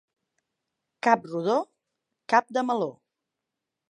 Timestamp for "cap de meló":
2.35-2.91